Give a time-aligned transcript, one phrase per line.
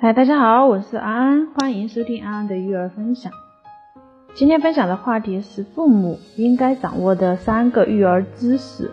[0.00, 3.32] 嗨，大家好，我是安安，欢迎收听安安的育儿分享。
[4.32, 8.92] 今天分享的话题是父母应该掌握的三个育儿知识。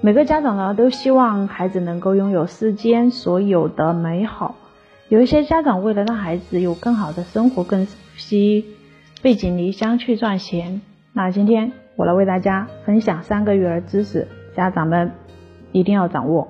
[0.00, 4.56] 每个家长呢都希望孩子能够拥有世间所有的美好，
[5.08, 7.86] 有一些家长为了让孩子有更好的生活，更
[8.16, 8.64] 惜
[9.22, 10.80] 背井离乡去赚钱。
[11.12, 14.26] 那今天我来为大家分享三个育儿知识，
[14.56, 15.12] 家长们
[15.70, 16.48] 一定要掌握。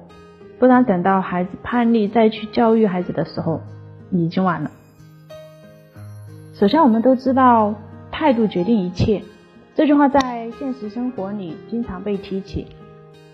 [0.58, 3.60] 不然等到孩子叛逆再去教育孩子的时候，
[4.10, 4.70] 已经晚了。
[6.54, 7.74] 首先，我们都知道
[8.10, 9.22] 态度决定一切，
[9.76, 12.66] 这句话在现实生活里经常被提起，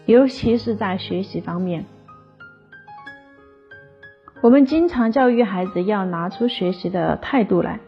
[0.04, 1.86] 尤其是在学习方面。
[4.42, 7.80] 我们经常教育孩子要拿出学习的态度来，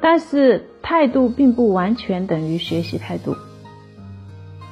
[0.00, 3.36] 但是态度并不完全等于学习态度。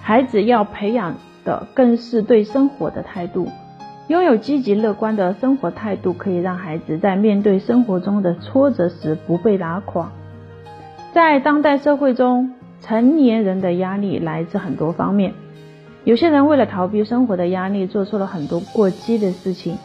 [0.00, 3.50] 孩子要培养的更是对生活的态度。
[4.08, 10.12] 拥有积极乐观的生活态度，可以让孩子在面对生活中的挫折时不被打垮。
[11.14, 15.32] 在当代社会中，成年人的压力来自很多方面。
[16.04, 19.78] 有些人为了逃避生活的压力，做出了很多过激的事情，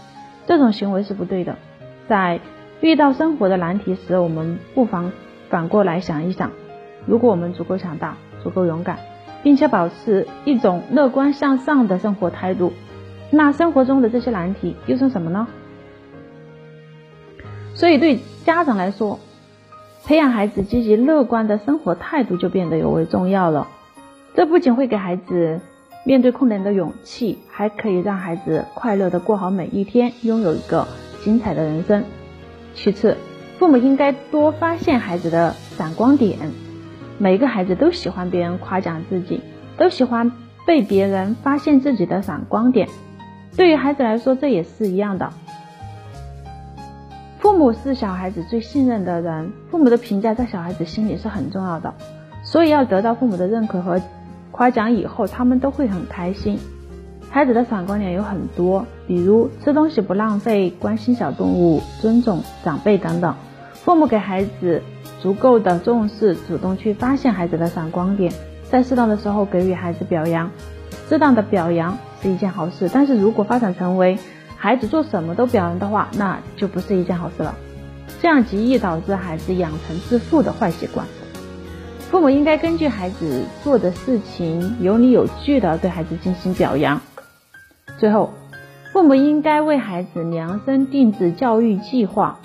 [0.45, 1.55] 这种行为是不对的。
[2.09, 2.41] 在
[2.81, 5.13] 遇到生活的难题时，我们不妨
[5.49, 6.51] 反过来想一想：
[7.05, 8.97] 如果我们足够强大、足够勇敢，
[9.43, 12.73] 并且保持一种乐观向上的生活态度。
[13.31, 15.47] 那生活中的这些难题又是什么呢？
[17.75, 19.19] 所以对家长来说，
[20.05, 23.67] 培养孩子积极乐观的生活态度就变得尤为重要了。
[24.35, 25.61] 这不仅会给孩子
[26.05, 30.87] 面对困难的勇气，还可以让孩子快乐的过好每一天，拥有一个
[31.23, 32.03] 精彩的人生。
[32.73, 33.17] 其次，
[33.57, 36.37] 父母应该多发现孩子的闪光点。
[37.17, 39.41] 每个孩子都喜欢别人夸奖自己，
[39.77, 40.31] 都喜欢
[40.65, 42.87] 被别人发现自己的闪光点。
[43.59, 45.33] 对于孩子来说，这也是一样的。
[47.39, 51.93] 父母是小孩子最信任的人，父母的评价在小孩子心里是很重要的，
[52.41, 54.01] 所以要得到父母的认可和
[54.51, 56.57] 夸奖以后，他们都会很开心。
[57.29, 63.35] 孩子的闪光点有很多，比如吃东西不浪费、关心小动物、尊重长辈等等。
[63.73, 64.81] 父母给孩子
[65.19, 68.31] 足够的重视，主动去发现孩子的闪光点，
[68.69, 70.49] 在适当的时候给予孩子表扬，
[71.09, 71.97] 适当的表扬。
[72.21, 74.19] 是一件好事，但是如果发展成为
[74.57, 77.55] 孩子做什么都表扬的话，那就不是一件好事了。
[78.21, 81.07] 这样极易导致孩子养成自负的坏习惯。
[82.11, 86.99] 父母应该根据孩子做的事情，有理有据的对孩子进行表扬。
[87.97, 88.33] 最后，
[88.91, 92.39] 父母应该为孩子量身定制教育计划。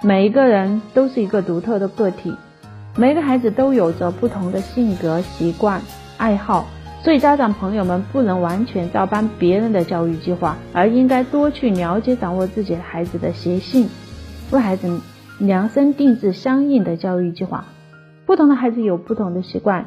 [0.00, 2.34] 每一个人都是一个独特的个体，
[2.96, 5.82] 每个孩子都有着不同的性格、习惯、
[6.16, 6.64] 爱好。
[7.02, 13.88] 所以，家长朋友们不能完全照搬别人的教育计划，而应该多去了解、掌握自己孩子的习性，
[14.52, 15.00] 为孩子
[15.40, 17.64] 量身定制相应的教育计划。
[18.24, 19.86] 不同的孩子有不同的习惯，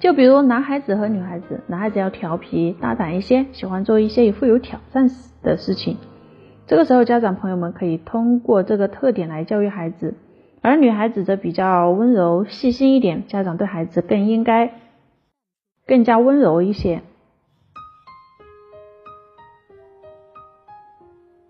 [0.00, 5.08] 就比如男孩子和女孩子，男孩子要调皮、大胆一些，喜欢做一些富有挑战
[5.40, 5.98] 的事情。
[6.66, 10.14] 这个时候，家长朋友们可以通过这个特点来教育孩子；
[10.62, 14.72] 而女孩子则比较温柔、细心一点，家长对孩子更应该。
[15.86, 17.02] 更加温柔一些。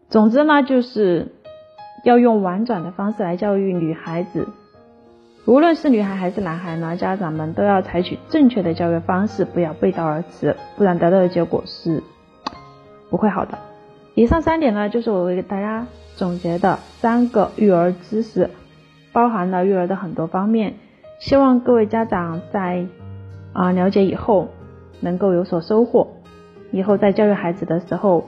[0.08, 1.32] 总之呢，就是
[2.04, 4.48] 要用婉转的方式来教育女孩子。
[5.46, 12.02] 无论是女孩还是男孩呢，家长们都要采取正确的教育方式，不要背道而驰，不然得到的结果是
[13.10, 13.58] 不会好的。
[14.14, 18.50] 以上三点呢，就是我为大家总结的三个育儿知识，
[19.12, 20.74] 包含了育儿的很多方面。
[21.18, 22.86] 希望各位家长在。
[23.54, 24.48] 啊，了解以后
[25.00, 26.08] 能够有所收获，
[26.70, 28.26] 以后在教育孩子的时候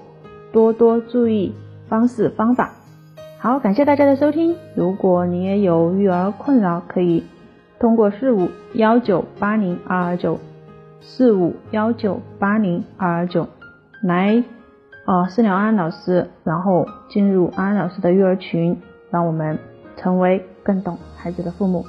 [0.52, 1.52] 多多注意
[1.88, 2.72] 方式方法。
[3.38, 4.56] 好，感谢大家的收听。
[4.74, 7.24] 如果你也有育儿困扰，可以
[7.78, 10.38] 通过四五幺九八零二二九
[11.00, 13.48] 四五幺九八零二二九
[14.02, 14.42] 来
[15.04, 18.80] 啊私聊安安老师，然后进入安安老师的育儿群，
[19.10, 19.58] 让我们
[19.96, 21.84] 成为更懂孩子的父母。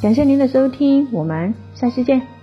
[0.00, 2.41] 感谢您的收听，我们下期见。